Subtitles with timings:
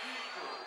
[0.00, 0.59] Você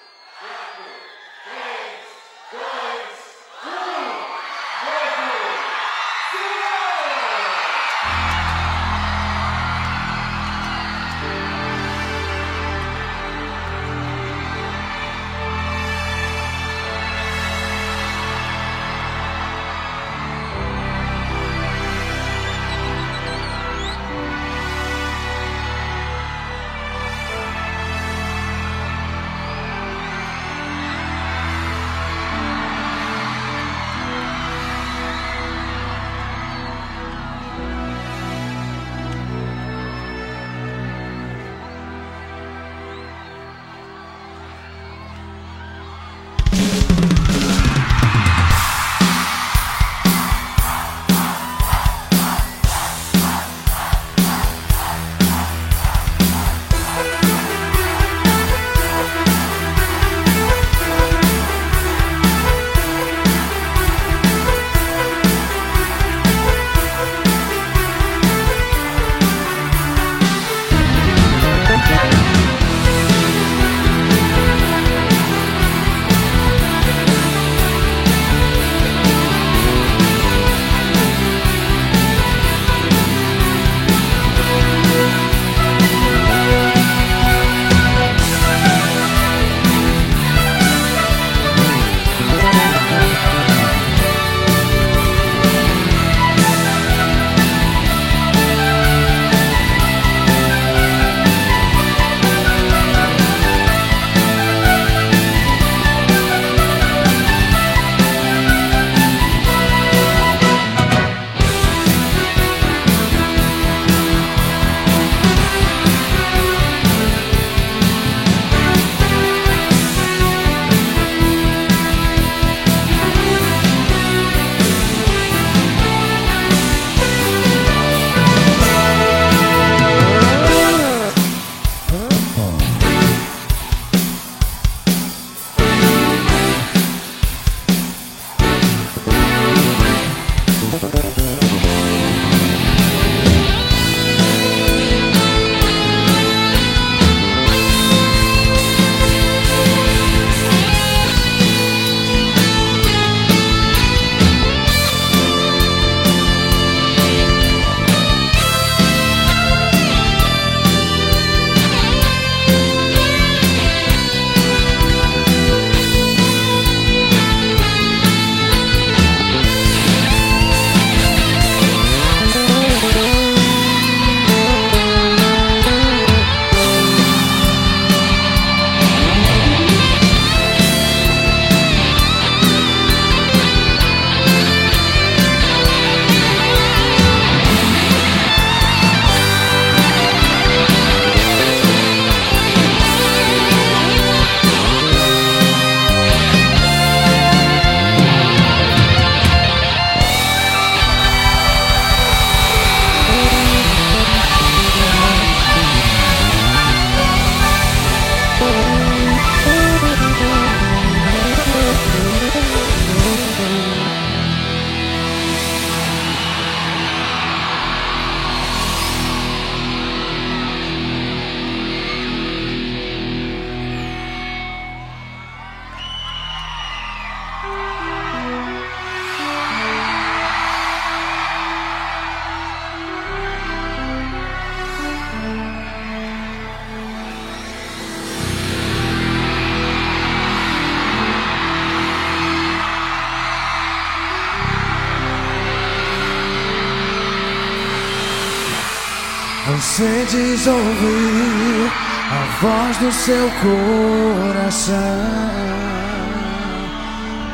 [252.84, 254.76] do seu coração.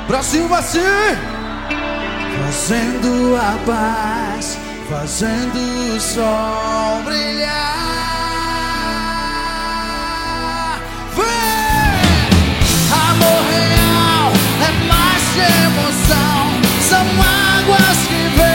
[0.08, 0.80] Brasil assim,
[2.44, 5.58] fazendo a paz, fazendo
[5.96, 7.50] o sol brilhar.
[11.16, 12.00] Vem!
[13.10, 14.32] Amor real
[14.68, 16.38] é mais que emoção,
[16.90, 17.06] são
[17.58, 18.49] águas que vêm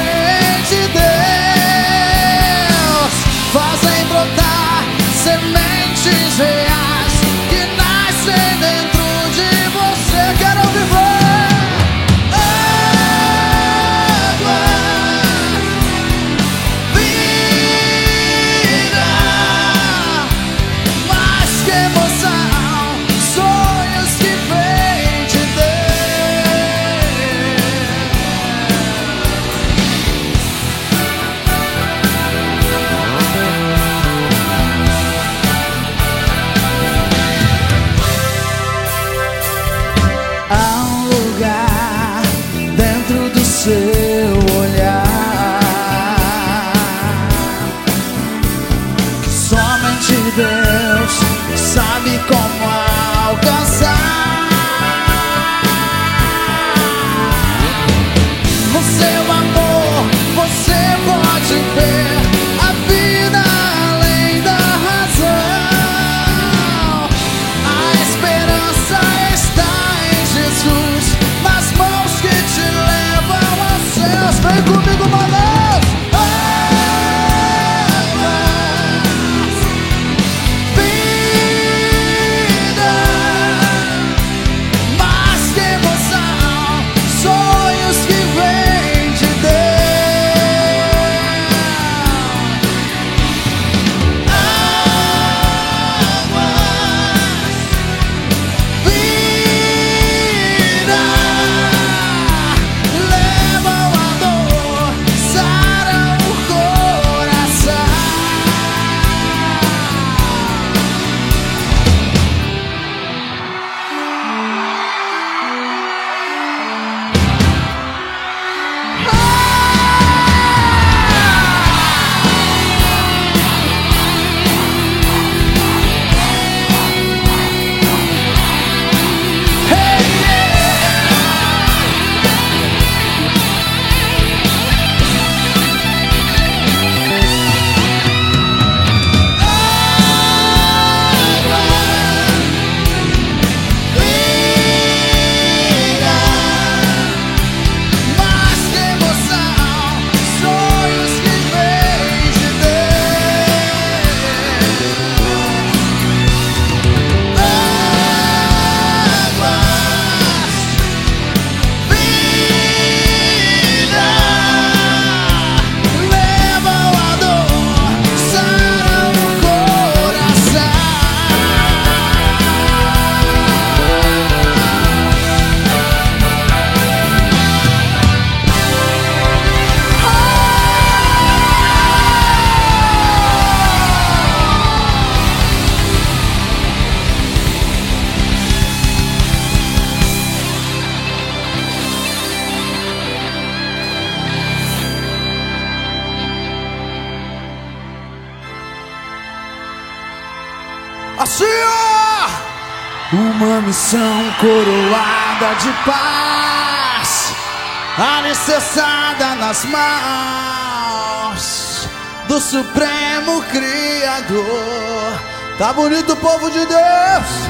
[215.64, 217.49] Tá bonito, povo de Deus!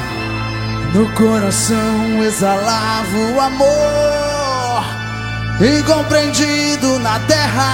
[0.93, 4.85] No coração exalava o amor,
[5.59, 7.67] incompreendido na terra,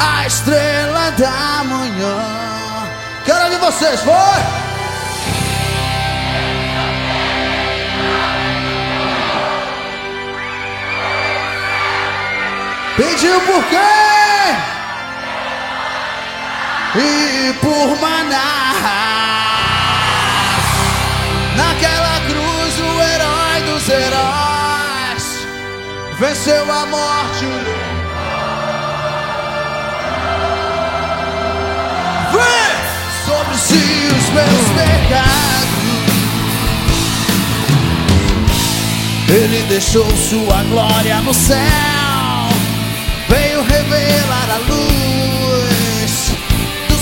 [0.00, 2.18] a estrela da manhã.
[3.24, 4.12] Quero ouvir vocês, foi!
[12.96, 14.75] Pediu por quem?
[16.98, 18.86] E por Maná.
[21.54, 25.46] Naquela cruz, o herói dos heróis
[26.18, 27.46] venceu a morte.
[32.32, 32.76] Vem
[33.26, 35.46] sobre si os meus pecados.
[39.28, 41.58] Ele deixou sua glória no céu,
[43.28, 45.25] veio revelar a luz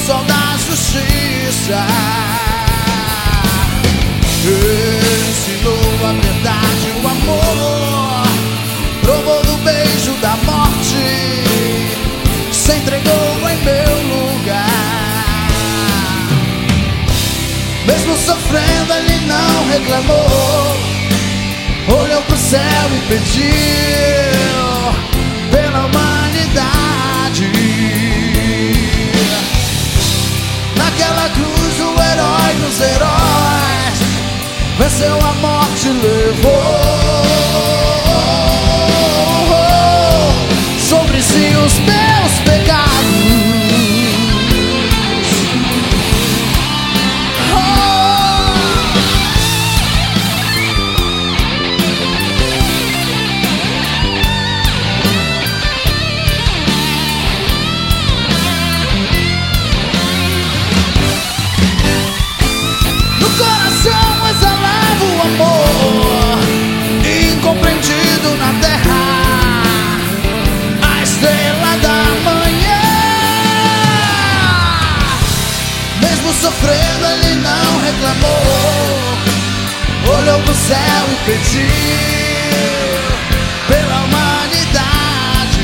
[0.06, 1.86] sol da justiça.
[5.30, 8.26] Ensinou a verdade, o amor,
[9.00, 11.44] provou do beijo da morte,
[12.52, 15.48] se entregou em meu lugar.
[17.86, 20.76] Mesmo sofrendo, ele não reclamou.
[22.02, 23.52] Olhou pro céu e pediu
[25.50, 27.73] pela humanidade.
[30.96, 33.98] Naquela cruz, o herói dos heróis
[34.78, 36.52] venceu a morte, levou.
[40.78, 42.43] Sobre si os meus
[78.00, 79.18] clamou,
[80.18, 81.68] olhou pro céu e pediu
[83.68, 85.60] pela humanidade.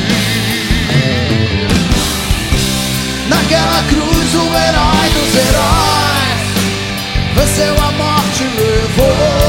[3.29, 5.81] Naquela cruz, o herói dos heróis
[7.35, 9.40] venceu a morte e levou.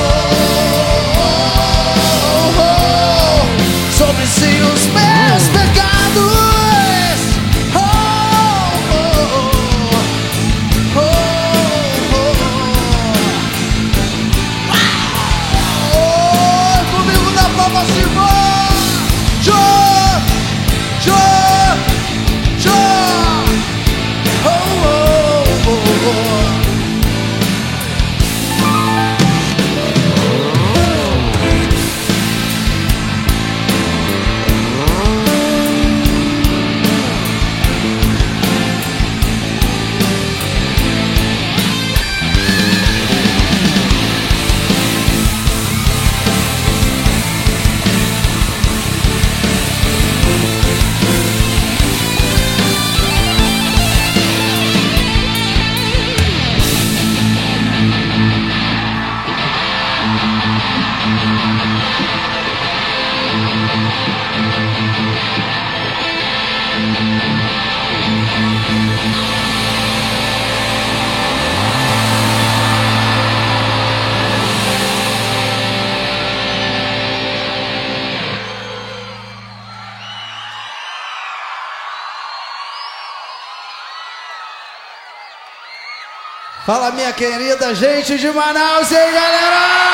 [86.72, 89.92] Fala, minha querida gente de Manaus, hein, galera?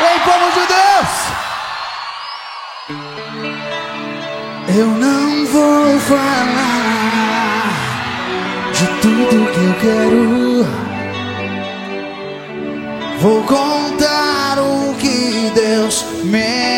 [0.00, 1.08] Ei, povo de Deus!
[4.76, 7.72] Eu não vou falar
[8.70, 10.66] de tudo que eu quero.
[13.20, 16.69] Vou contar o que Deus me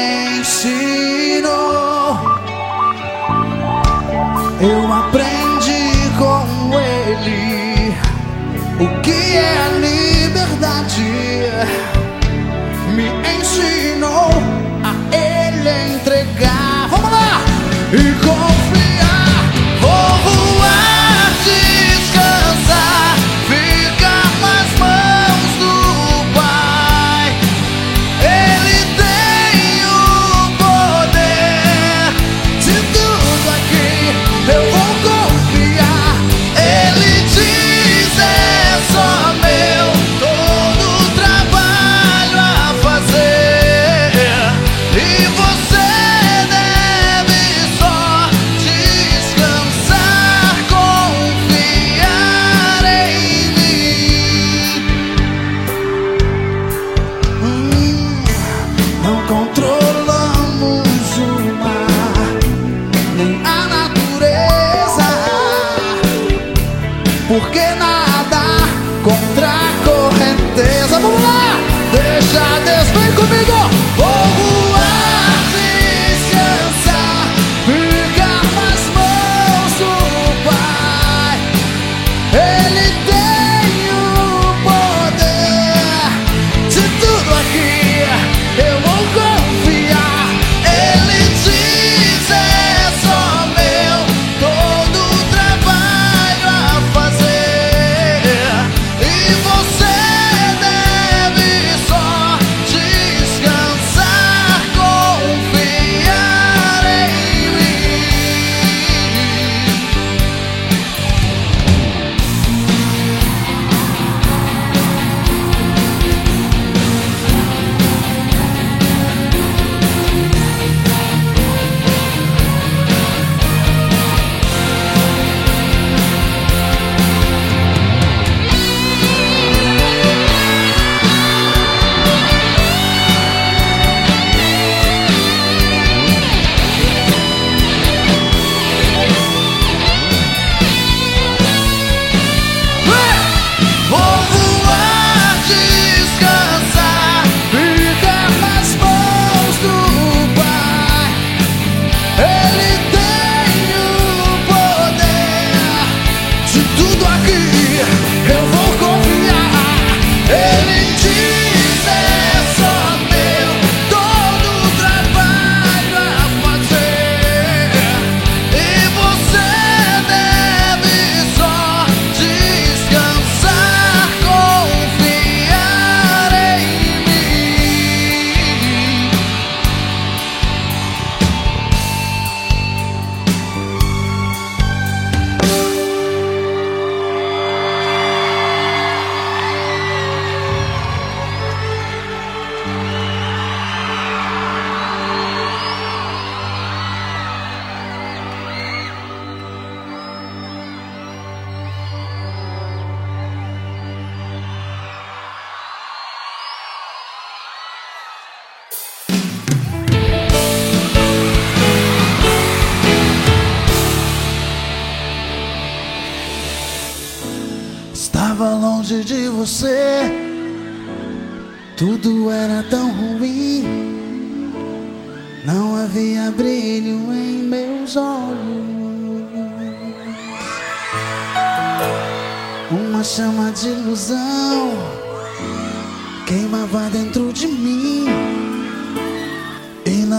[72.90, 73.52] Vem comigo!
[73.98, 74.31] Oh!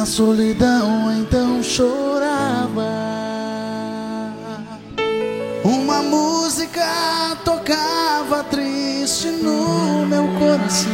[0.04, 2.92] Na solidão então chorava.
[5.64, 6.86] Uma música
[7.46, 10.92] tocava triste no meu coração.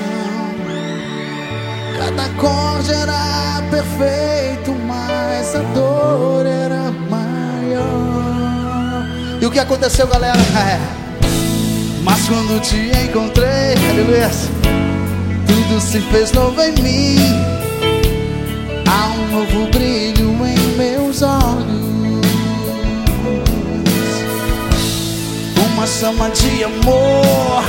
[1.98, 7.88] Cada acorde era perfeito, mas a dor era maior.
[9.42, 10.38] E o que aconteceu, galera?
[10.38, 10.80] É.
[12.04, 14.30] Mas quando te encontrei, aleluia,
[15.48, 17.59] tudo se fez novo em mim.
[19.30, 21.90] Um novo brilho em meus olhos.
[25.80, 27.64] uma chama de amor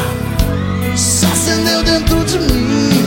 [0.97, 3.07] se acendeu dentro de mim.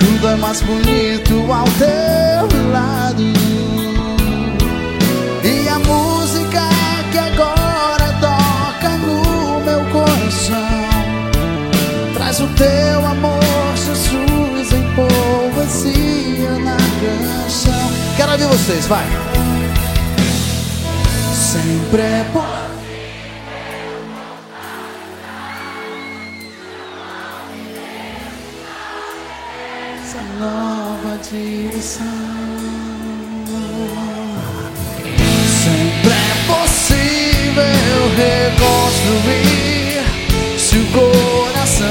[0.00, 3.22] Tudo é mais bonito ao teu lado.
[5.44, 6.62] E a música
[7.10, 10.56] que agora toca no meu coração
[12.14, 13.41] traz o teu amor,
[18.32, 19.04] Quero ouvir vocês, vai.
[21.34, 22.46] Sempre é bom.
[30.40, 32.06] nova direção.
[35.62, 37.62] Sempre é possível
[38.16, 40.00] reconstruir
[40.58, 41.86] se o coração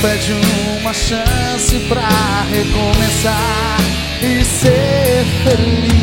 [0.00, 0.32] pede
[0.80, 2.08] uma chance pra
[2.50, 3.76] recomeçar
[4.22, 4.91] e ser
[5.44, 5.92] feliz.
[5.92, 6.01] Sempre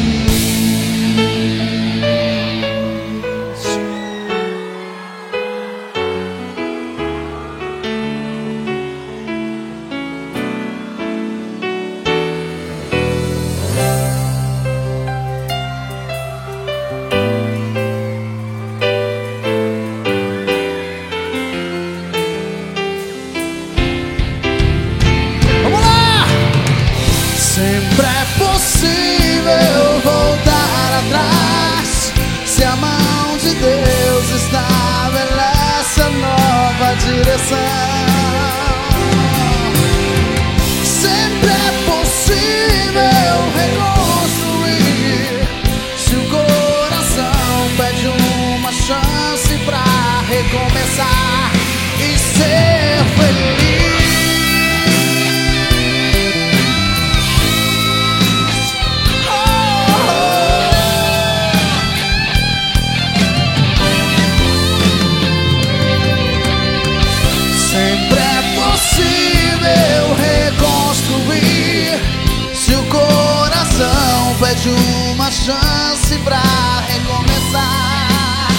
[74.60, 74.70] pede
[75.14, 76.42] uma chance pra
[76.82, 78.50] recomeçar.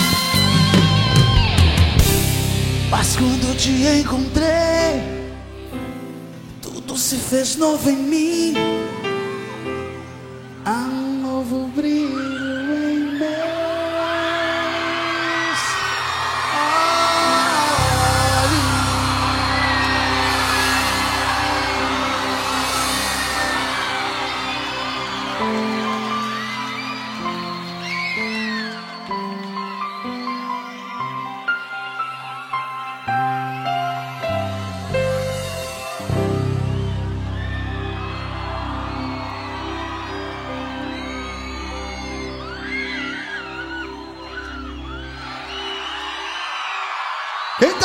[2.91, 5.03] Mas quando te encontrei,
[6.63, 8.55] tudo se fez novo em mim.
[10.65, 12.00] Há um novo brilho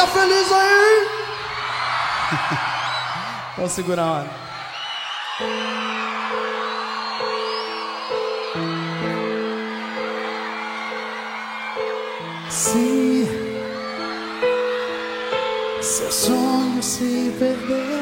[0.05, 1.07] tá feliz aí?
[3.57, 4.29] Vamos segurar a hora.
[12.49, 13.27] Se
[15.81, 17.94] seu sonho se perder,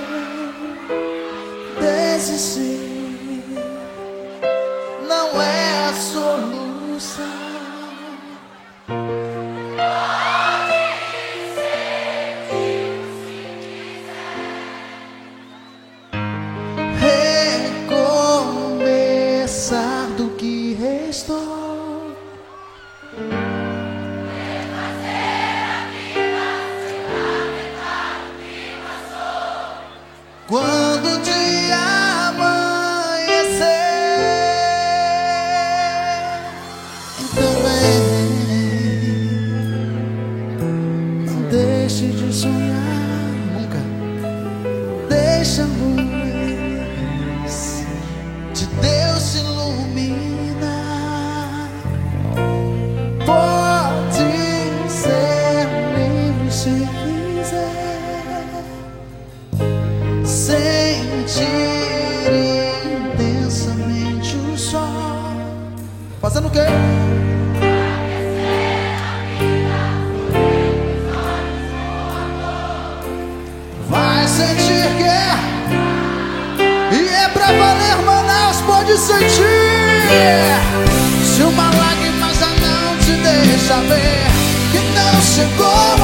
[85.35, 86.02] 想过？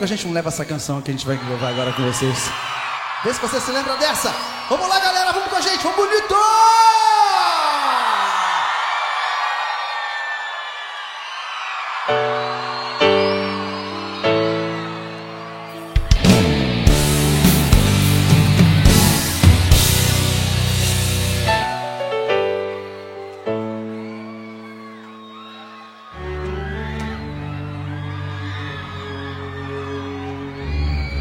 [0.00, 2.50] que a gente não leva essa canção que a gente vai gravar agora com vocês.
[3.22, 4.34] Vê se você se lembra dessa.
[4.70, 6.99] Vamos lá, galera, vamos com a gente, vamos bonito!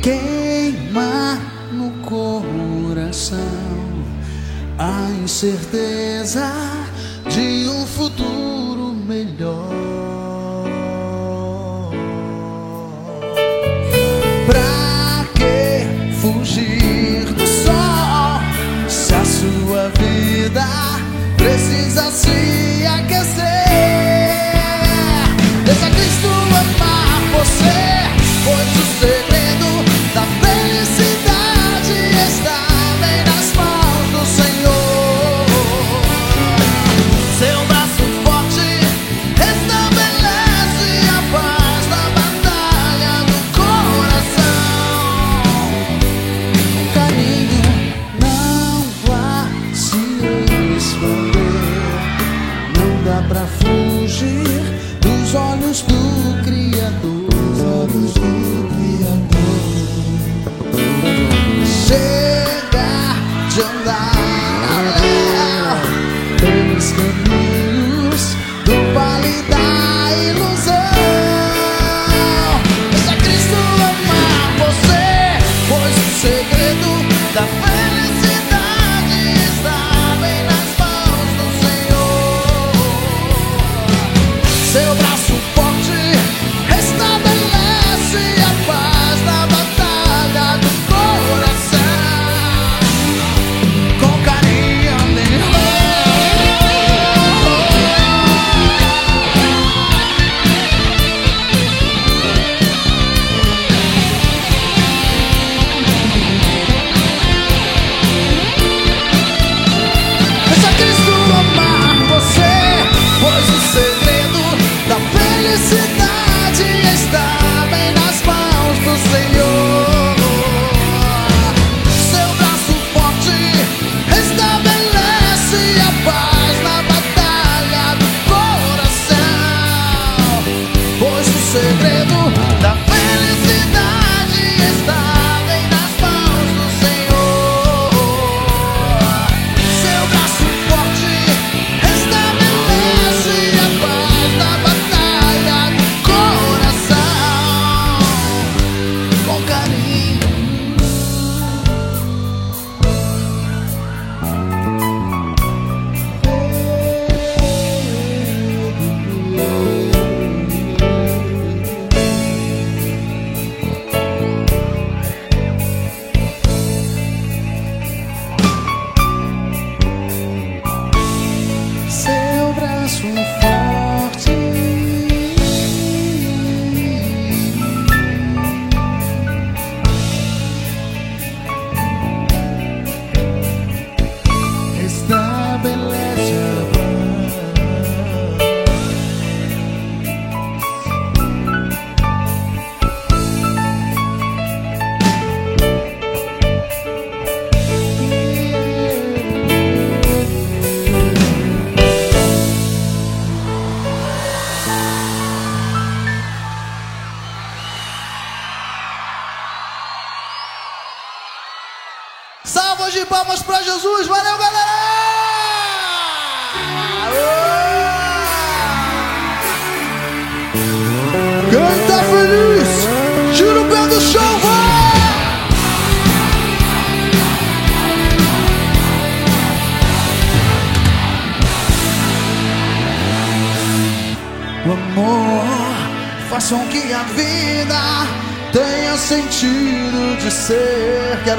[0.01, 1.37] queima
[1.71, 3.37] no coração
[4.77, 6.78] a incerteza.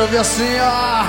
[0.01, 1.05] Quero ver assim, ó.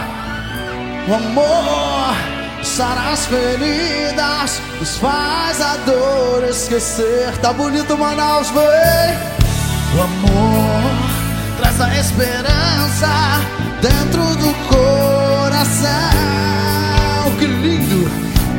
[1.09, 2.13] O amor
[2.61, 7.31] sara as feridas, nos faz a dor esquecer.
[7.41, 9.15] Tá bonito, Manaus, vem.
[9.95, 10.91] O amor
[11.57, 13.39] traz a esperança
[13.81, 15.89] dentro do coração.
[17.39, 18.11] Que lindo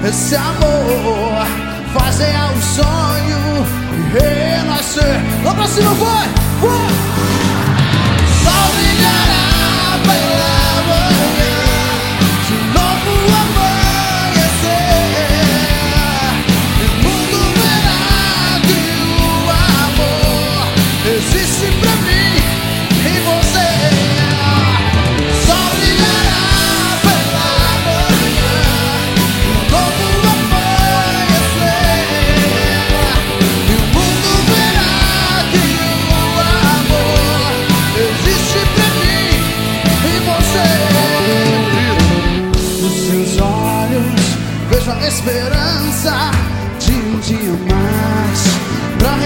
[0.09, 1.47] esse amor
[1.93, 3.67] fazer ao sonho
[4.15, 5.21] renascer.
[5.45, 6.27] Lá pra cima, vai,
[6.63, 6.89] vai.
[8.43, 9.52] Sol brilhará
[11.23, 11.62] pela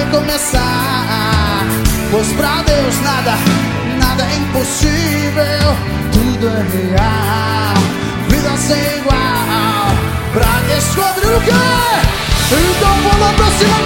[0.06, 1.66] recomeçar.
[2.10, 3.34] Pois pra Deus nada,
[3.98, 5.76] nada é impossível,
[6.12, 7.74] tudo é real.
[8.28, 9.90] Vida sem igual
[10.32, 11.50] pra descobrir o que?
[12.54, 13.85] Então vou lá pra cima.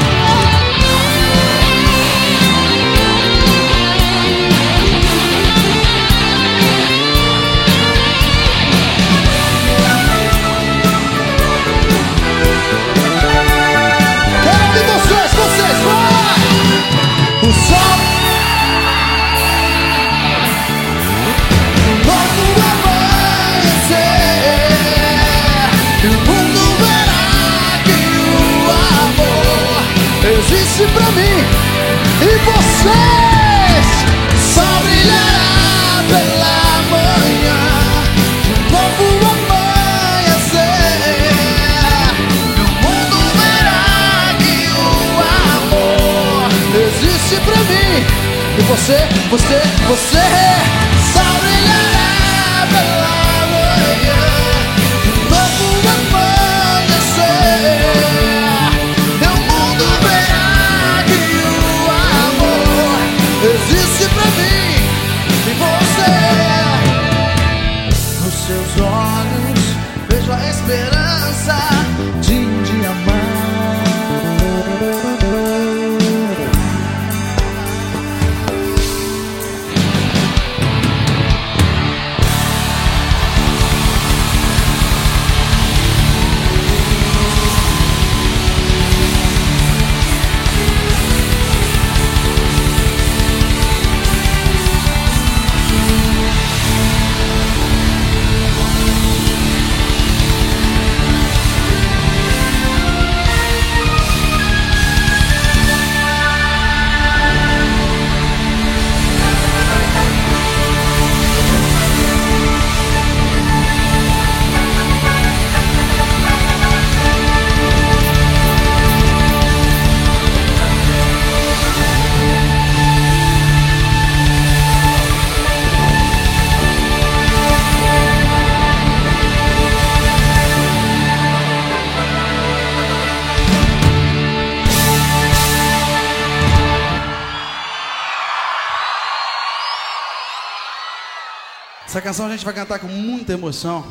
[142.32, 143.84] A gente vai cantar com muita emoção.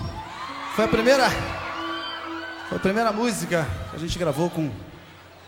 [0.75, 1.30] Foi a primeira,
[2.69, 4.71] foi a primeira música que a gente gravou com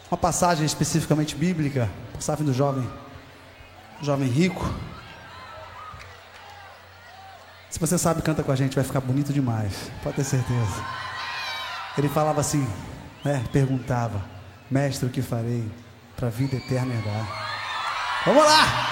[0.10, 2.88] uma passagem especificamente bíblica, passagem do jovem,
[4.02, 4.70] jovem rico.
[7.70, 10.84] Se você sabe, canta com a gente, vai ficar bonito demais, pode ter certeza.
[11.98, 12.68] Ele falava assim,
[13.24, 13.44] né?
[13.54, 14.22] Perguntava,
[14.70, 15.72] mestre, o que farei
[16.18, 17.28] para a vida eterna herdar?
[18.26, 18.91] Vamos lá!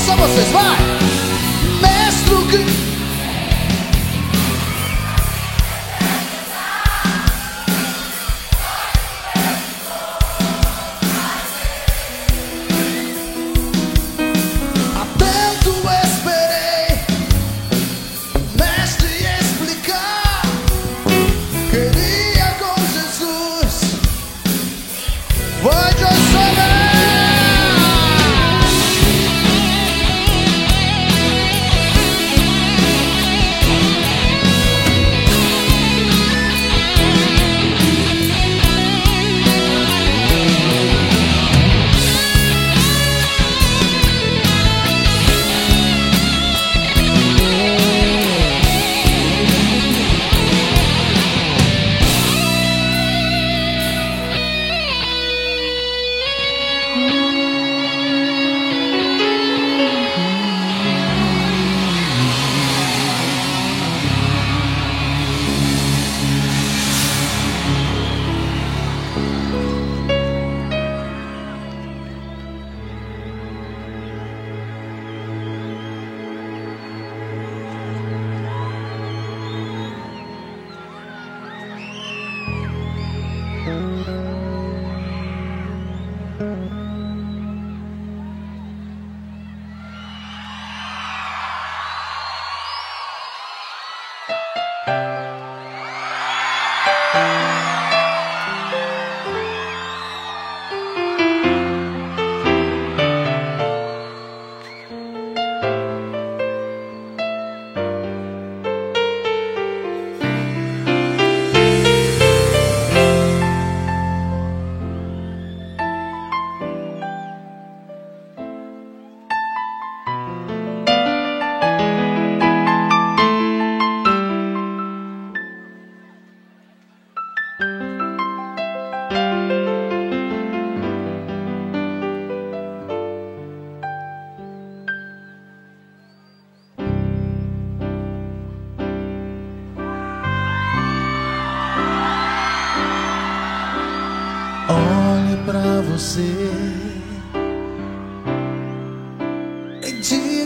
[0.00, 0.89] Só vocês, vai!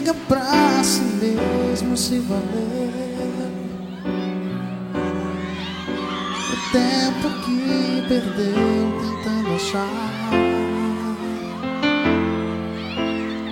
[0.04, 2.92] chega pra si mesmo se valer.
[6.52, 9.88] O tempo que perdeu tentando achar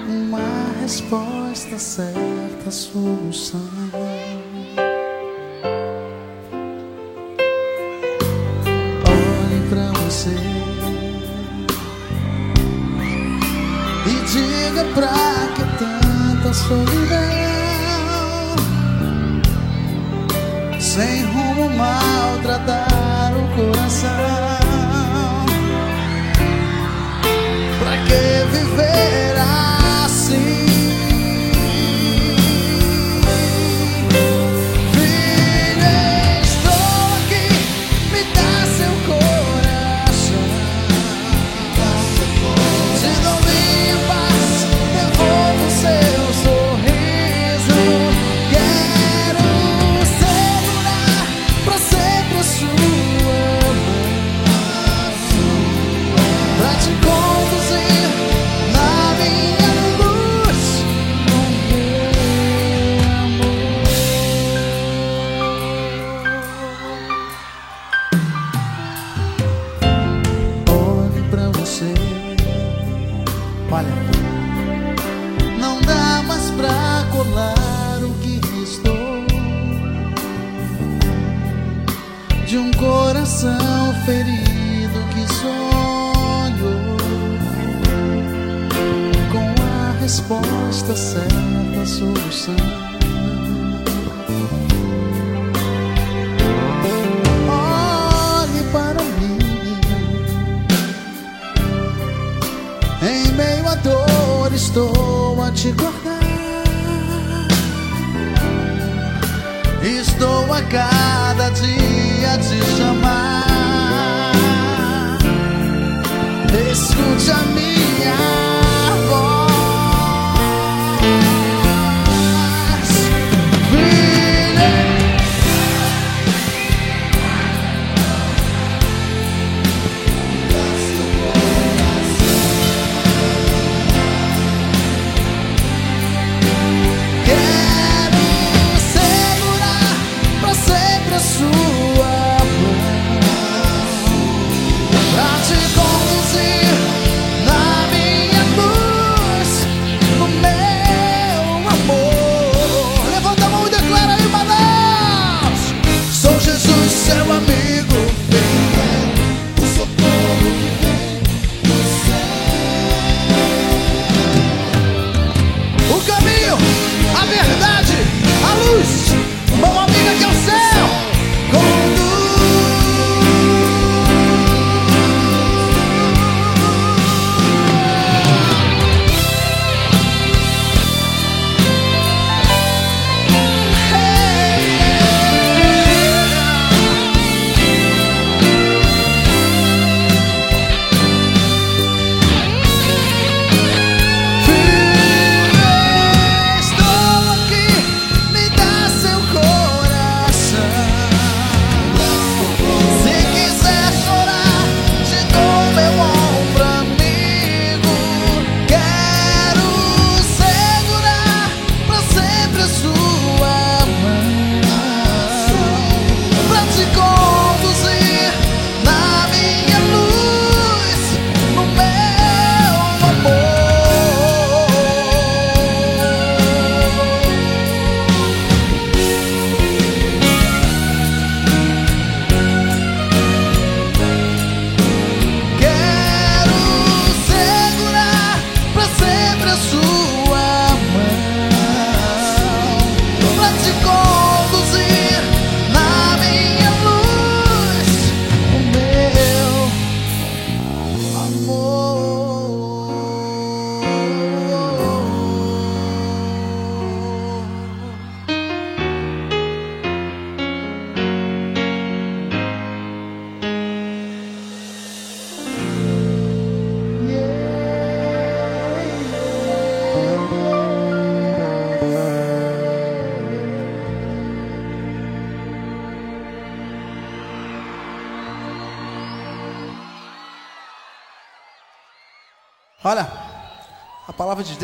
[0.06, 3.81] Uma resposta certa, solução.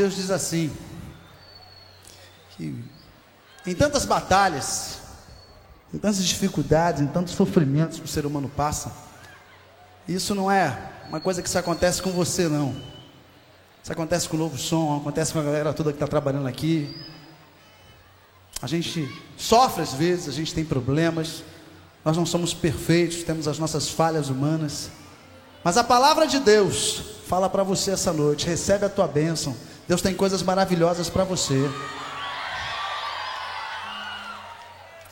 [0.09, 0.73] Deus diz assim:
[2.57, 2.75] que
[3.67, 5.01] em tantas batalhas,
[5.93, 8.91] em tantas dificuldades, em tantos sofrimentos que o ser humano passa,
[10.07, 12.75] isso não é uma coisa que se acontece com você, não.
[13.83, 16.97] Isso acontece com o novo som, acontece com a galera toda que está trabalhando aqui.
[18.63, 21.45] A gente sofre às vezes, a gente tem problemas,
[22.03, 24.91] nós não somos perfeitos, temos as nossas falhas humanas.
[25.63, 29.55] Mas a palavra de Deus fala para você essa noite, recebe a tua bênção.
[29.89, 31.69] Deus tem coisas maravilhosas para você.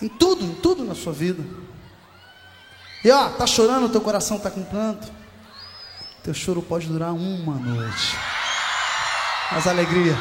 [0.03, 1.43] Em tudo, em tudo na sua vida.
[3.03, 5.09] E ó, tá chorando, teu coração tá com pranto.
[6.23, 8.17] Teu choro pode durar uma noite.
[9.51, 10.15] Mas a alegria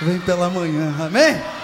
[0.00, 0.94] vem pela manhã.
[1.04, 1.55] Amém?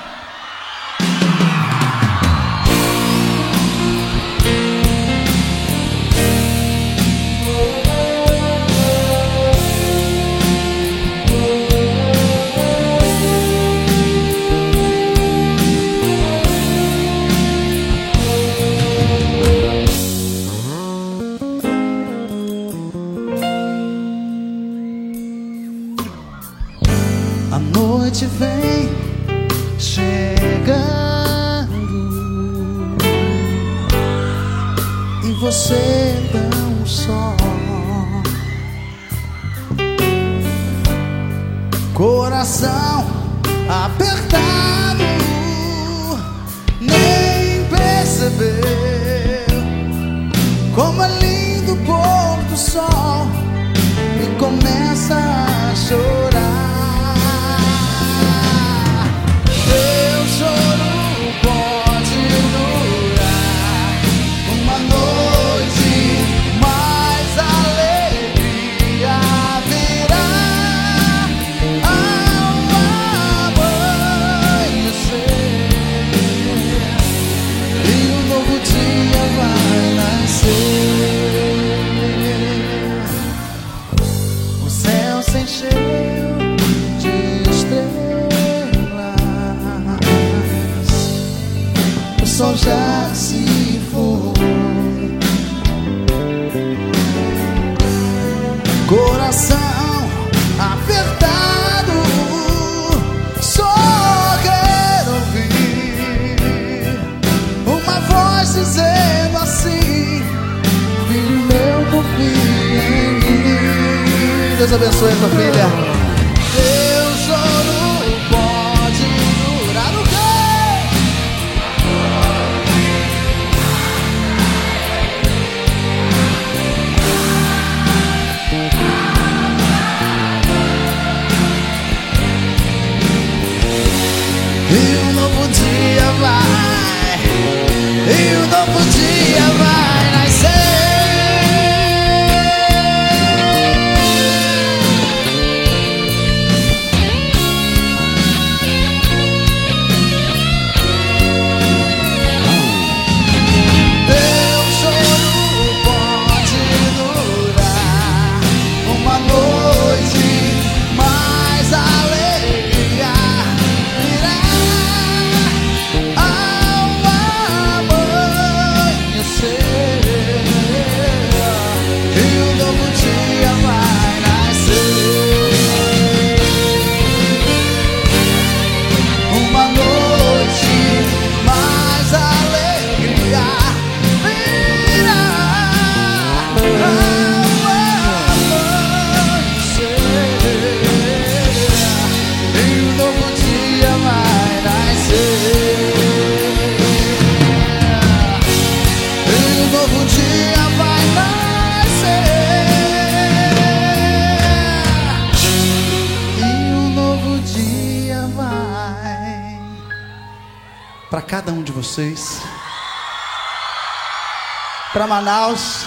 [215.12, 215.84] Manaus,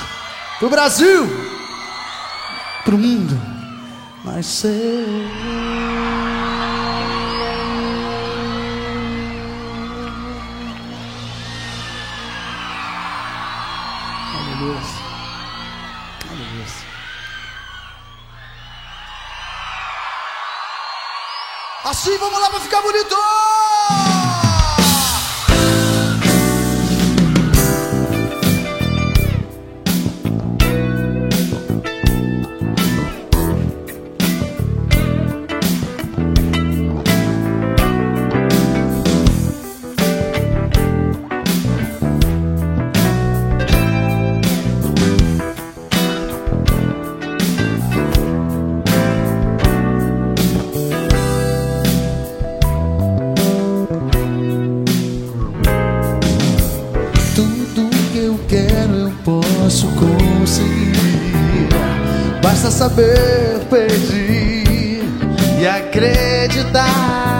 [0.59, 1.27] para o Brasil,
[2.83, 3.35] para o mundo.
[4.23, 4.63] Mas.
[14.53, 14.81] Aleluia.
[21.83, 23.15] Assim vamos lá para ficar bonito.
[62.75, 65.05] saber pedir
[65.61, 67.34] e acreditar.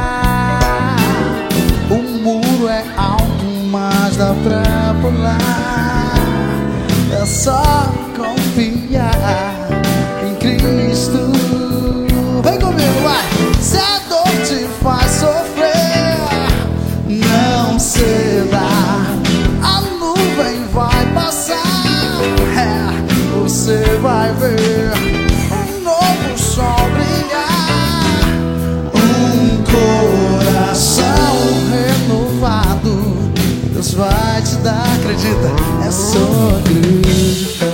[35.15, 35.49] acredita,
[35.85, 37.65] é só acreditar.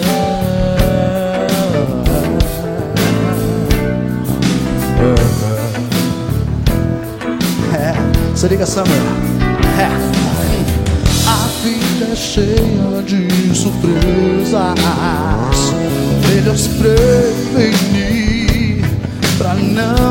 [7.73, 7.93] É,
[8.35, 8.95] se liga, Samuel.
[9.79, 9.87] É.
[11.27, 14.51] A vida é cheia de surpresas.
[16.27, 18.05] Melhor se prevenir
[19.37, 20.10] pra não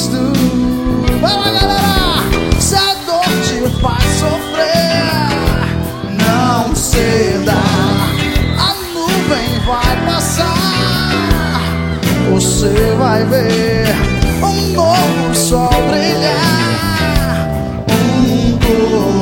[0.00, 0.32] és tu.
[1.20, 2.24] Galera!
[2.58, 5.10] Se a dor te faz sofrer,
[6.24, 7.60] não ceda.
[8.58, 11.60] A nuvem vai passar,
[12.30, 13.94] você vai ver
[14.42, 17.50] um novo sol brilhar.
[17.90, 18.58] Um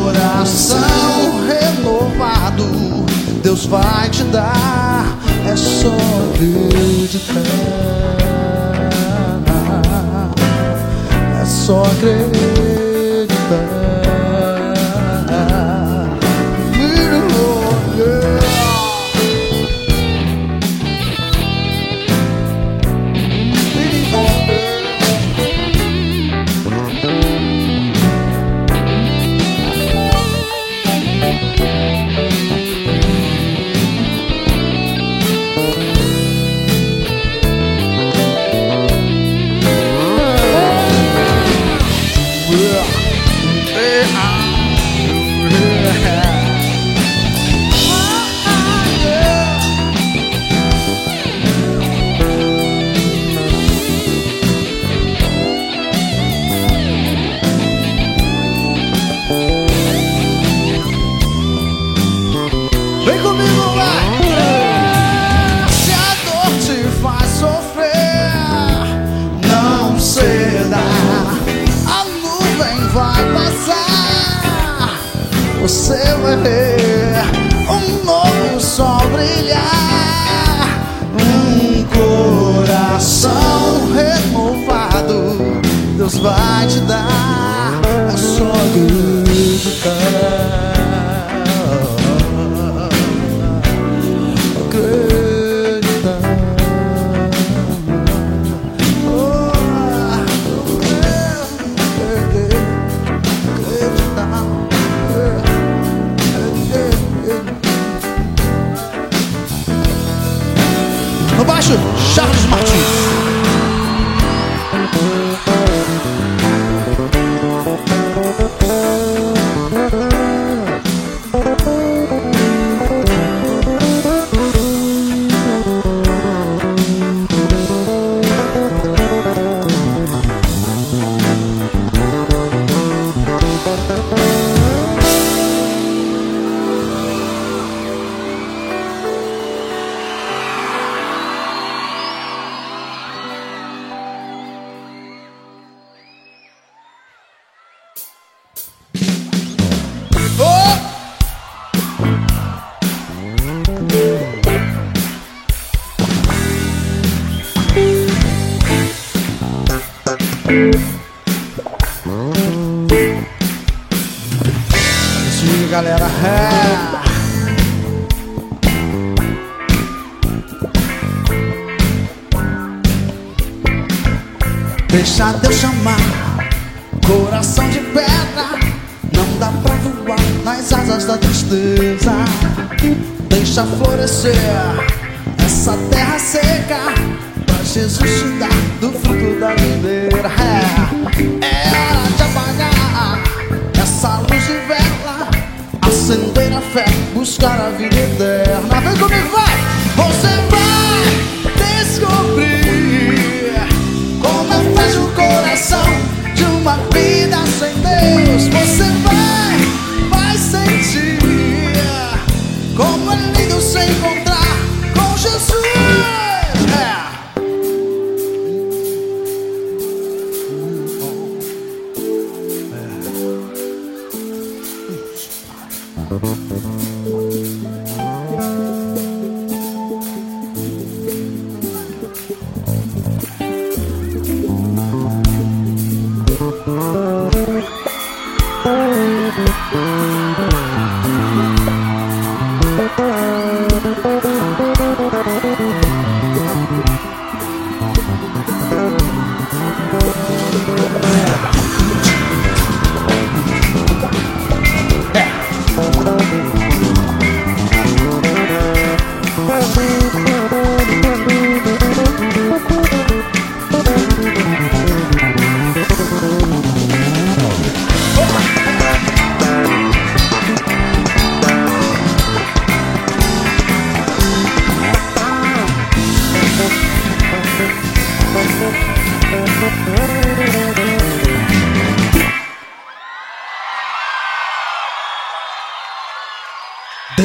[0.04, 0.78] coração
[1.48, 2.66] renovado,
[3.42, 5.18] Deus vai te dar.
[5.50, 5.96] É só
[6.34, 7.68] acreditar.
[11.68, 12.67] só crer.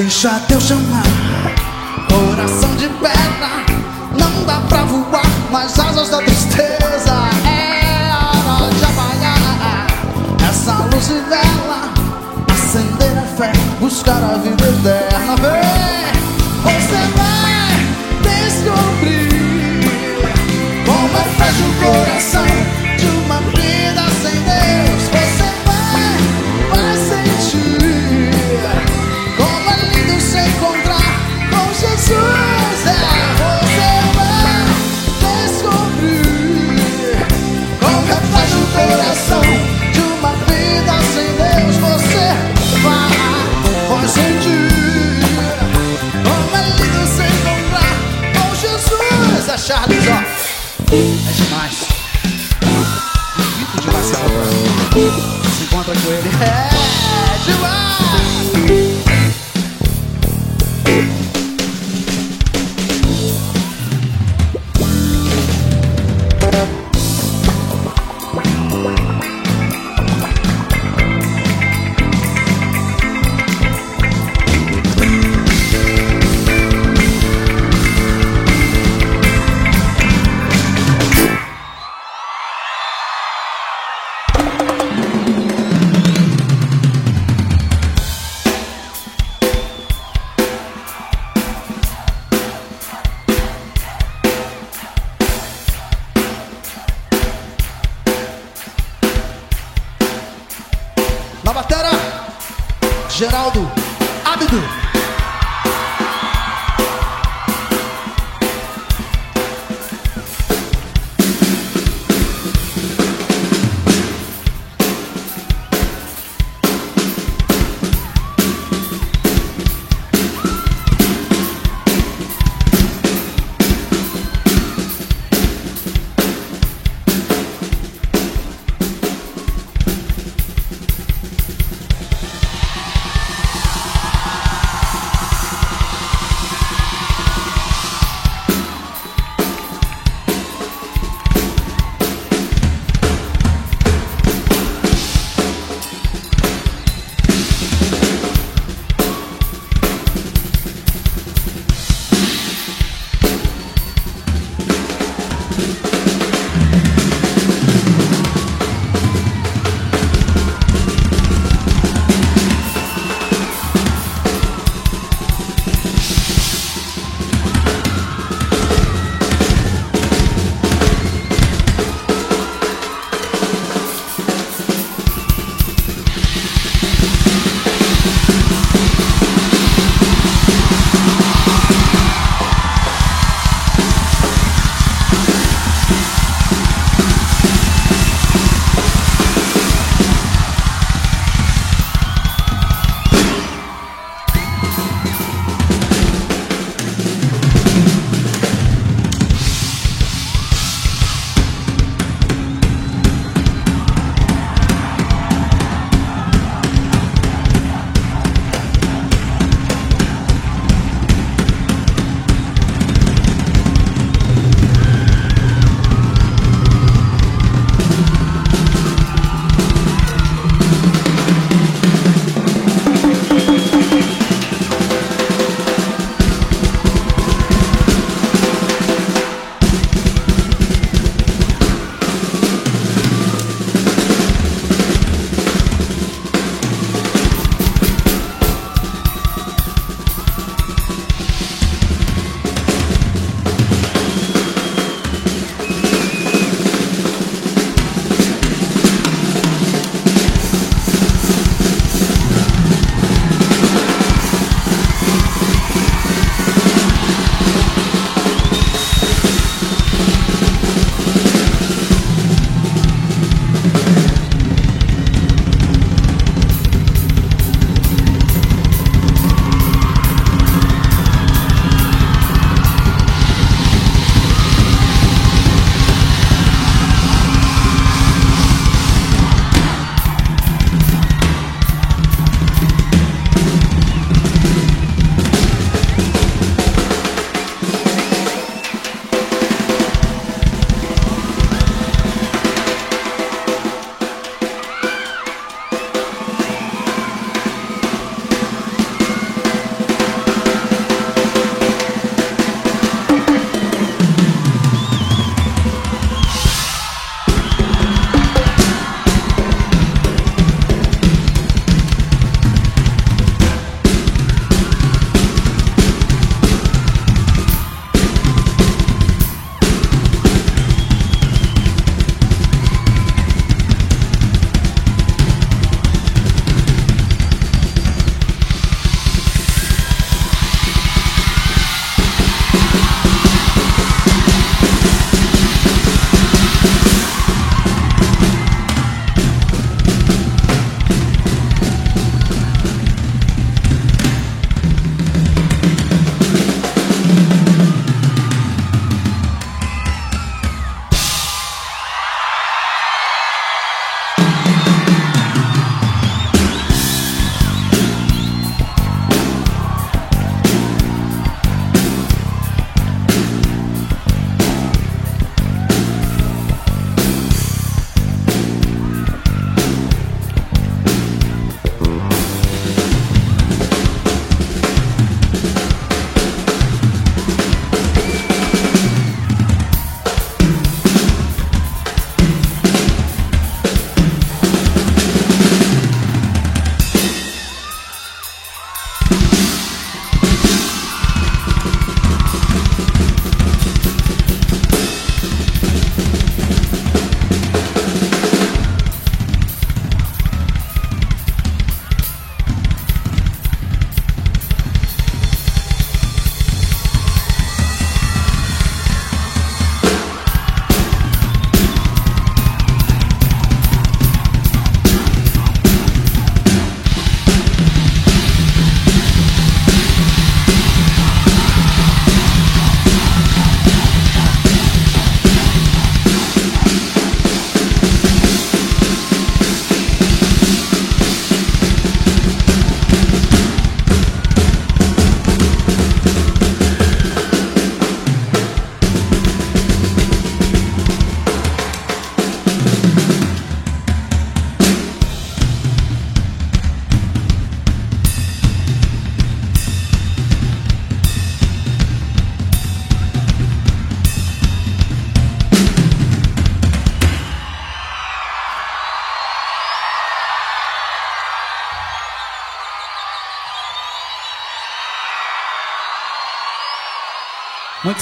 [0.04, 1.02] Deixa Deus chamar,
[2.10, 3.64] coração de pedra.
[4.20, 7.30] Não dá pra voar, mas asas da tristeza.
[7.48, 9.88] É hora de apagar
[10.50, 11.94] essa luz e vela.
[12.52, 15.38] Acender a fé, buscar a vida eterna.
[15.38, 16.12] Vem,
[16.64, 17.72] você vai
[18.44, 19.86] descobrir
[20.86, 22.83] como é frágil o coração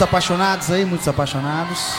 [0.02, 1.94] Muitos apaixonados aí, muitos apaixonados.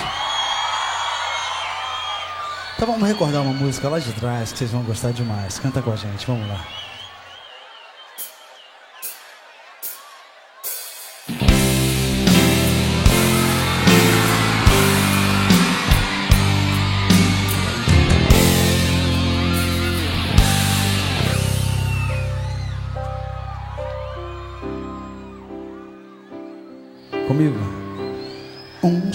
[2.75, 5.61] Então vamos recordar uma música lá de trás que vocês vão gostar demais.
[5.61, 6.82] Canta com a gente, vamos lá.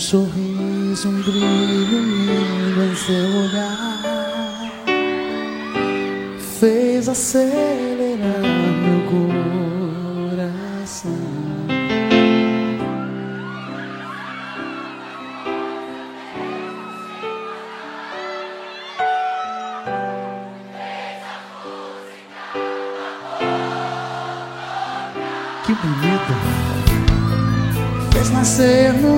[0.08, 4.08] sorriso, um brilho lindo em seu olhar
[6.62, 8.42] fez acelerar
[8.84, 9.02] meu
[10.32, 11.12] coração.
[25.66, 26.34] Que bonito!
[28.14, 29.17] Fez nascer no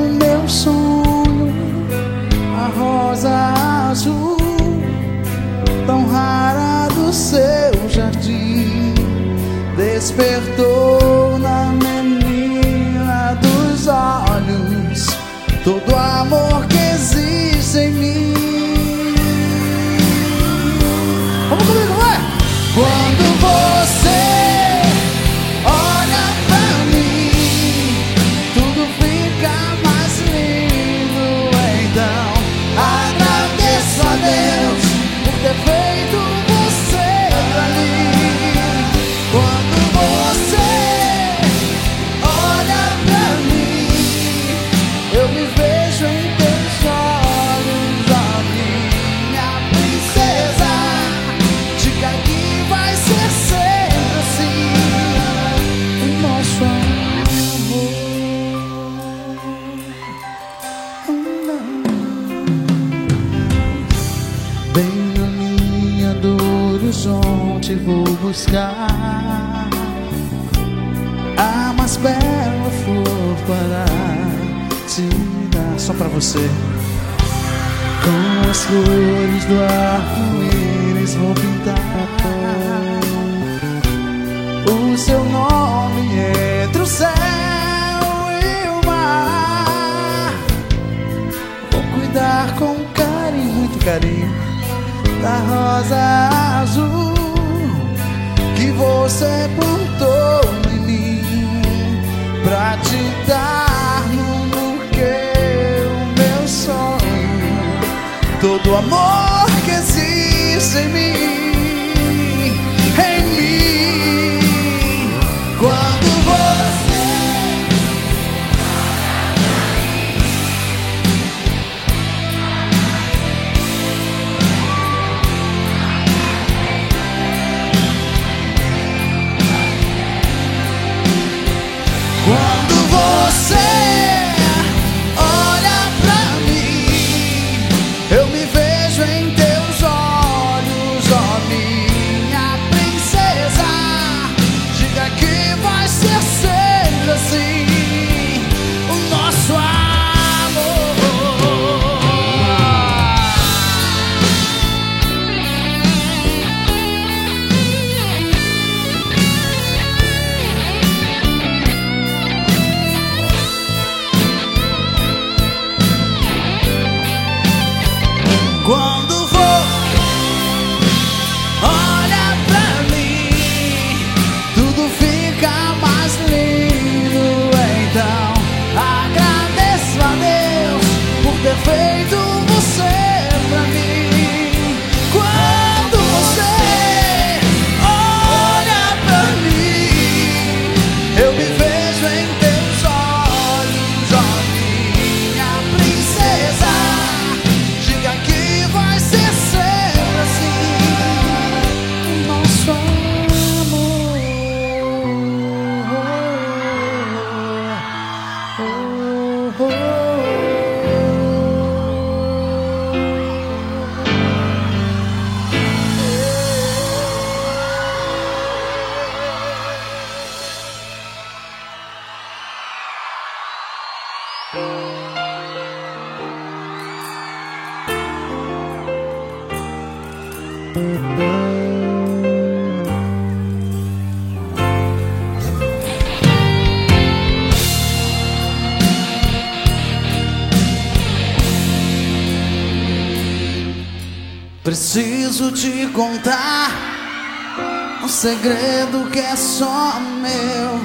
[248.19, 250.77] segredo que é só meu.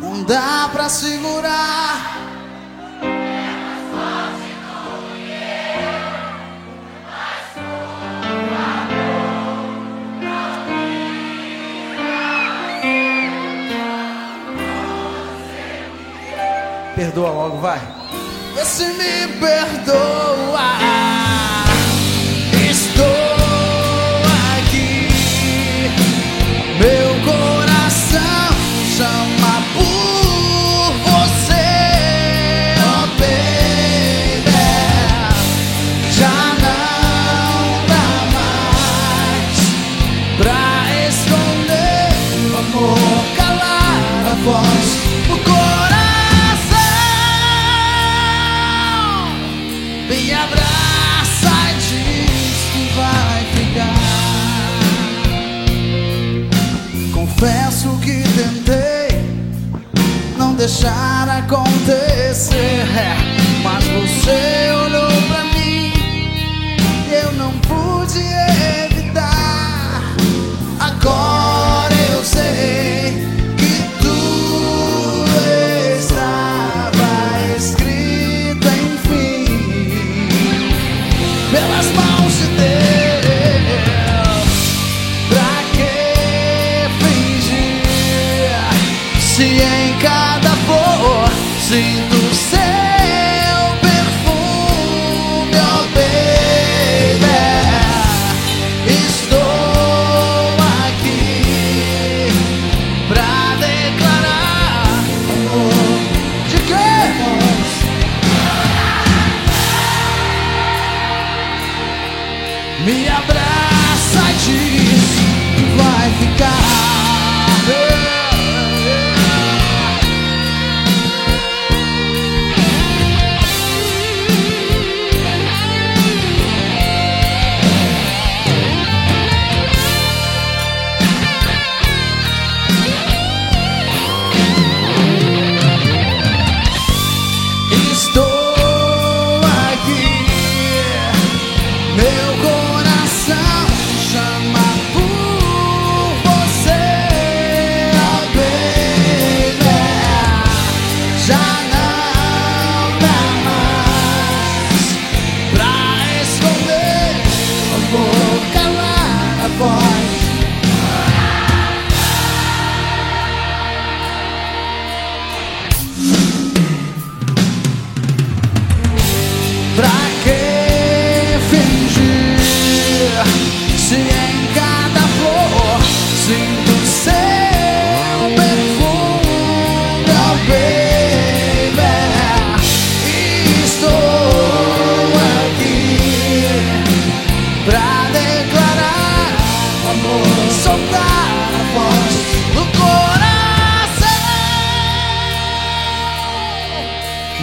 [0.00, 2.18] Não dá pra segurar.
[16.96, 17.91] Perdoa logo, vai.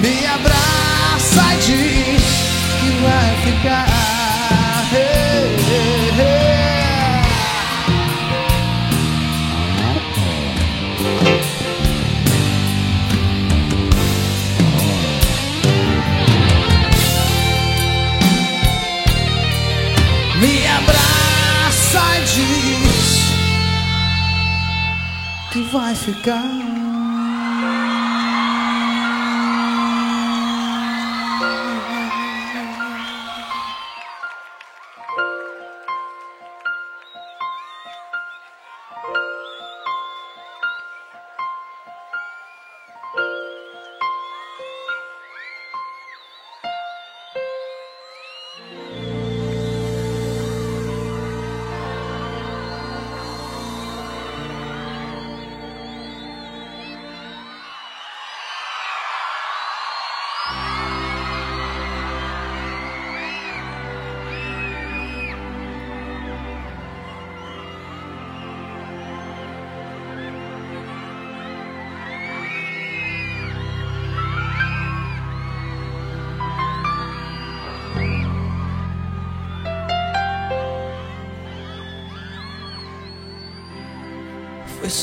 [0.01, 2.23] Me abraça e diz
[2.79, 4.09] que vai ficar.
[20.39, 23.19] Me abraça e diz
[25.51, 26.58] que vai ficar.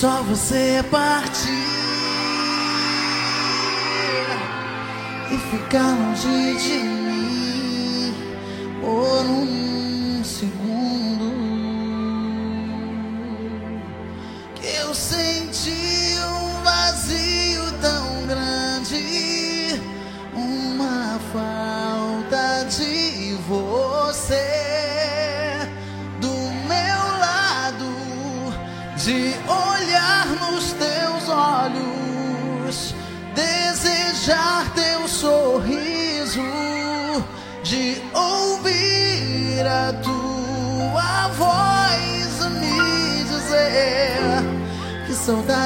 [0.01, 1.48] Só você partir
[5.32, 6.95] e ficar longe de mim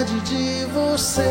[0.00, 1.22] saudade de você.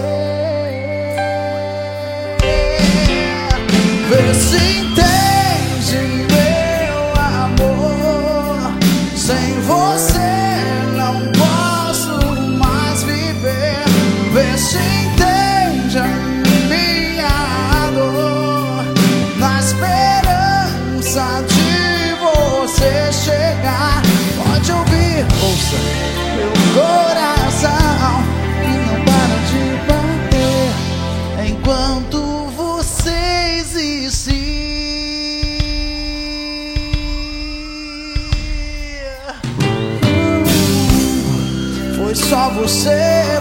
[4.10, 7.00] Vê se entende, meu
[7.36, 8.74] amor.
[9.16, 10.20] Sem você
[10.96, 13.84] não posso mais viver.
[14.34, 16.08] Vê se entende a
[16.70, 18.84] minha dor.
[19.38, 24.02] Na esperança de você chegar.
[24.38, 25.76] Pode ouvir, ouça
[26.36, 27.09] meu coração
[42.50, 43.40] você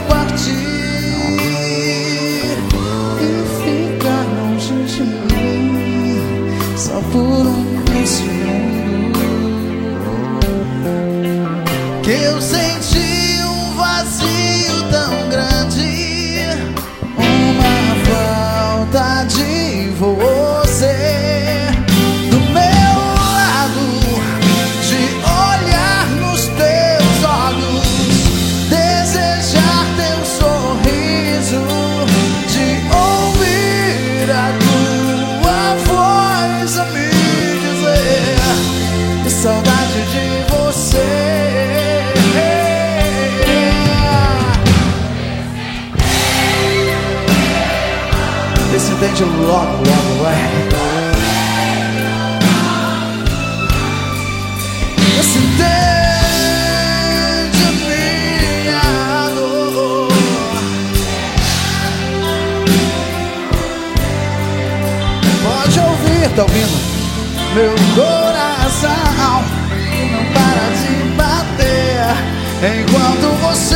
[72.60, 73.67] enquanto você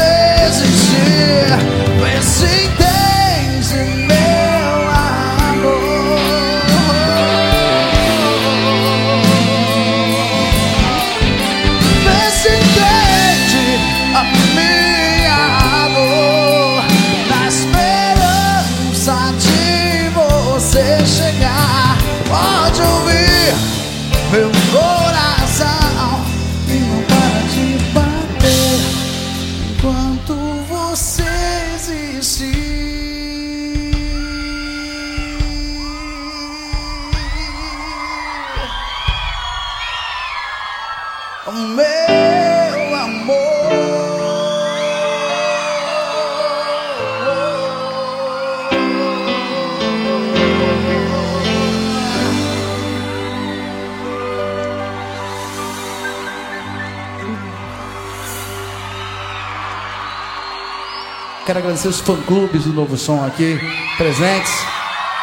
[61.72, 63.58] agradecer os fã-clubes do Novo Som aqui,
[63.96, 64.52] presentes.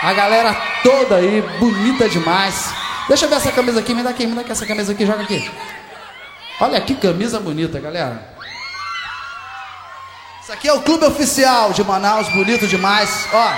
[0.01, 2.73] A galera toda aí, bonita demais.
[3.07, 5.05] Deixa eu ver essa camisa aqui, me dá aqui, me dá aqui essa camisa aqui,
[5.05, 5.49] joga aqui.
[6.59, 8.33] Olha que camisa bonita, galera.
[10.41, 13.27] Isso aqui é o clube oficial de Manaus, bonito demais.
[13.31, 13.53] Ó,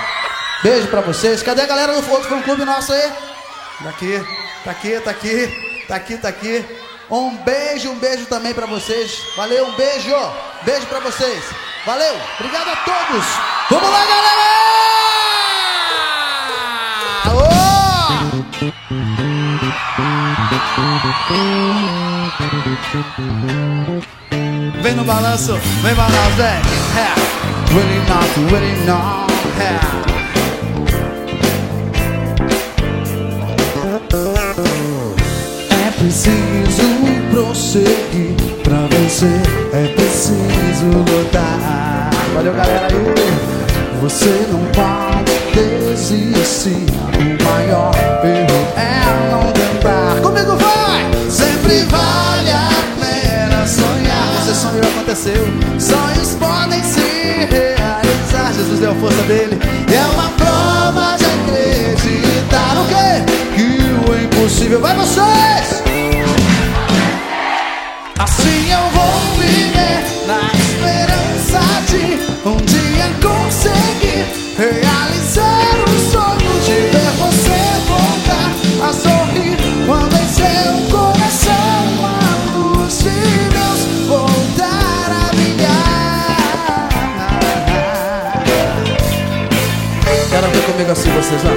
[0.62, 1.42] beijo pra vocês.
[1.42, 3.10] Cadê a galera do outro fã-clube nosso aí?
[3.82, 4.26] Tá aqui,
[4.64, 6.64] tá aqui, tá aqui, tá aqui, tá aqui.
[7.10, 9.18] Um beijo, um beijo também pra vocês.
[9.36, 10.14] Valeu, um beijo.
[10.64, 11.71] Beijo pra vocês.
[11.84, 13.24] Valeu, obrigado a todos.
[13.68, 14.52] Vamos lá, galera!
[24.80, 26.46] Vem no balanço, vem Manaus, vem.
[26.46, 27.14] É.
[27.72, 29.32] Really not, really not.
[29.58, 29.80] É.
[35.74, 37.01] É preciso
[37.52, 38.34] prosseguir
[38.64, 39.42] pra vencer.
[39.74, 42.10] É preciso lutar.
[42.34, 44.00] Valeu, galera aí.
[44.00, 46.86] Você não pode desistir.
[47.12, 47.92] O maior
[48.24, 50.20] erro é não tentar.
[50.22, 51.30] Comigo vai!
[51.30, 54.42] Sempre vale a pena sonhar.
[54.42, 55.44] Você sonhou aconteceu.
[55.78, 57.00] Sonhos podem se
[57.50, 58.54] realizar.
[58.54, 59.60] Jesus deu a força dele.
[59.94, 63.22] É uma prova de acreditar no quê?
[63.54, 65.91] Que o impossível vai vocês!
[71.92, 74.24] De um dia conseguir
[74.56, 78.50] realizar o sonho de ver você voltar
[78.82, 82.16] a sorrir quando em seu coração a
[82.56, 83.10] luz de
[83.50, 86.32] Deus voltar a brilhar.
[90.30, 91.54] Quero ver comigo assim vocês, vai.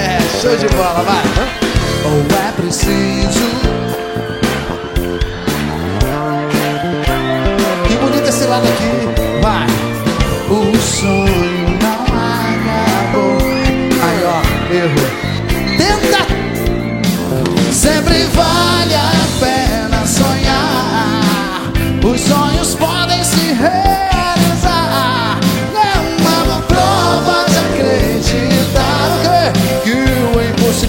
[0.00, 1.24] É, show de bola, vai.
[2.04, 3.89] Ou é preciso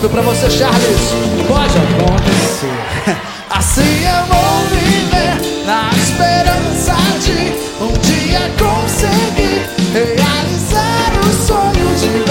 [0.10, 1.14] Pra você, Charles.
[1.48, 2.68] Pode acontecer.
[3.52, 12.31] Assim eu vou viver na esperança de um dia conseguir realizar o sonho de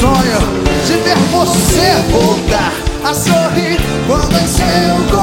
[0.00, 0.38] sonho
[0.86, 2.72] de ver você voltar
[3.04, 4.68] a sorrir quando em seu
[5.10, 5.17] coração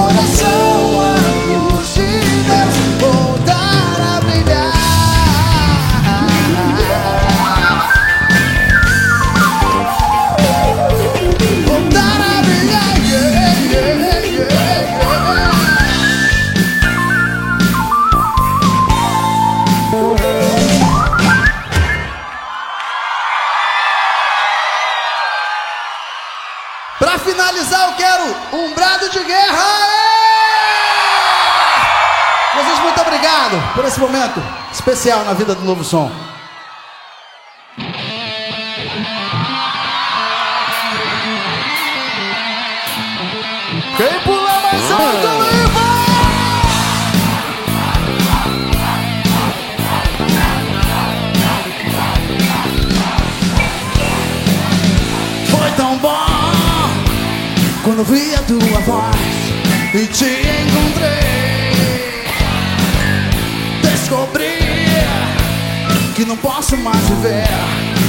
[33.96, 34.44] esse momento
[34.74, 36.12] especial na vida do Novo Som.
[43.96, 45.28] Quem pula mais alto!
[55.50, 56.26] Foi tão bom
[57.86, 59.16] quando vi a tua voz
[59.94, 61.45] e te encontrei.
[66.16, 67.44] Que não posso mais viver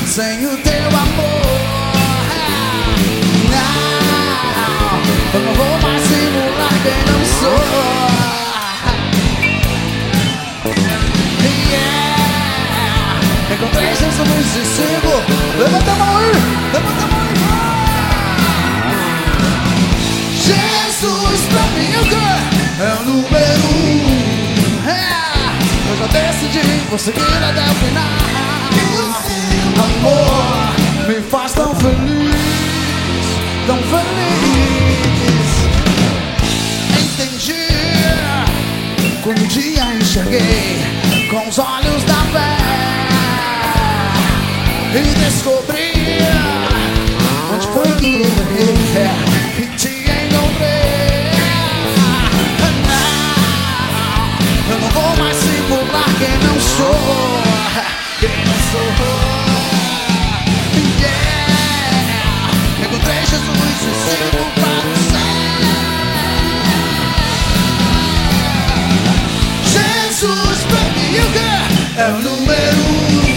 [0.06, 1.42] sem o teu amor.
[3.50, 5.02] Não,
[5.34, 7.66] eu não vou mais simular quem não sou.
[11.72, 12.36] Yeah,
[13.52, 15.14] encontrei Jesus e sigo.
[15.58, 16.32] Levanta a mão aí,
[16.72, 17.34] levanta a mão aí.
[20.36, 22.28] Jesus pra mim é o quê?
[22.78, 24.35] É o número um.
[25.98, 26.60] Eu já decidi,
[26.90, 28.04] vou seguir até o final.
[29.84, 32.36] Amor, me faz tão feliz,
[33.66, 34.36] tão feliz.
[37.00, 37.66] Entendi
[39.22, 40.84] quando um dia enxerguei
[41.30, 42.56] com os olhos da fé
[44.94, 45.92] e descobri
[47.52, 49.25] onde foi que eu errei
[56.18, 57.42] quem não sou,
[58.20, 58.90] quem não sou.
[61.00, 62.50] Yeah,
[62.82, 65.36] encontrei Jesus e sigo para o céu.
[69.74, 71.36] Jesus pra mim o?
[72.00, 73.36] É o número um.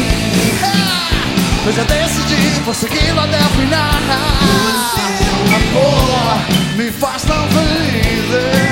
[1.65, 3.91] Eu já decidi, vou segui-lo até o final.
[5.55, 8.68] Amor, me faz tão feliz.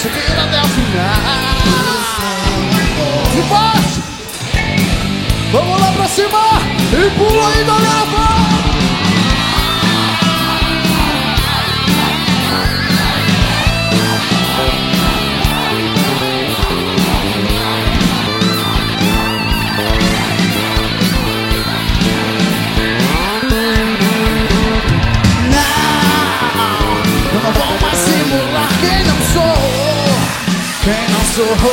[0.00, 1.14] Segui-lo até o final.
[3.36, 4.00] E!
[5.52, 6.38] Vamos lá pra cima!
[6.92, 8.04] E pula aí, galera!
[8.06, 8.39] vai!
[31.40, 31.70] Não sou.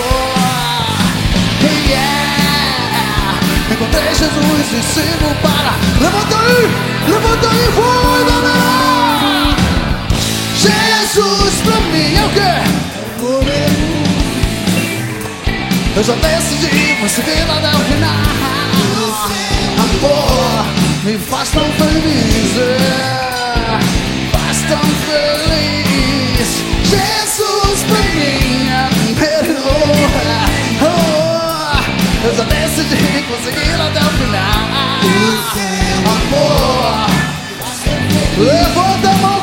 [1.90, 3.40] Yeah.
[3.72, 5.74] Encontrei Jesus e sigo para.
[6.00, 6.64] Levanta aí,
[7.08, 9.56] levanta aí, vai, galera!
[10.56, 12.54] Jesus pra mim é o quê?
[15.96, 18.16] Eu já decidi, vou seguir lá até o final.
[19.80, 20.66] Amor,
[21.04, 22.58] me faz tão feliz.
[22.58, 23.80] é,
[24.32, 26.50] Faz tão feliz.
[26.84, 28.37] Jesus pra mim
[33.98, 34.68] até o final.
[36.06, 37.10] Amor,
[38.38, 39.37] levanta a mão.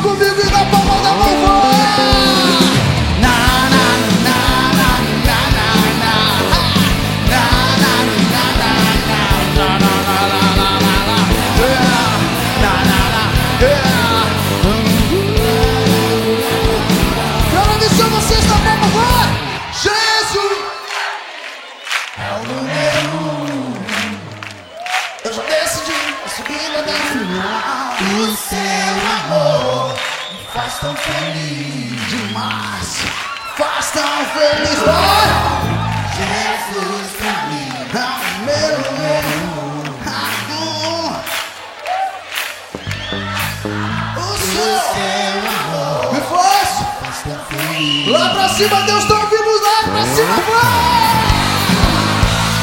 [48.65, 50.37] cima, Deus então está ouvindo lá pra cima!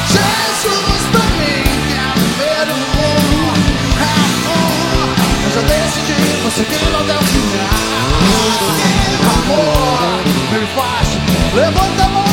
[0.09, 3.71] Jesus, pra mim, quero é ver o mundo
[4.03, 5.09] amor.
[5.45, 7.83] Eu já decidi, consegui até o final.
[8.79, 10.13] É amor,
[10.51, 11.09] me faz,
[11.55, 12.32] levanta a mão.